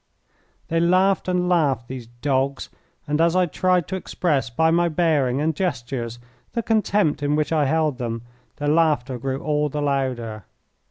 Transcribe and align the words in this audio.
They 0.69 0.79
laughed 0.79 1.27
and 1.27 1.47
laughed, 1.47 1.87
these 1.87 2.07
dogs, 2.07 2.69
and 3.07 3.21
as 3.21 3.35
I 3.35 3.45
tried 3.45 3.87
to 3.89 3.95
express 3.95 4.49
by 4.49 4.71
my 4.71 4.89
bearing 4.89 5.39
and 5.39 5.55
gestures 5.55 6.17
the 6.53 6.63
contempt 6.63 7.21
in 7.21 7.35
which 7.35 7.51
I 7.53 7.65
held 7.65 7.99
them 7.99 8.23
their 8.55 8.67
laughter 8.69 9.19
grew 9.19 9.43
all 9.43 9.69
the 9.69 9.79
louder. 9.79 10.45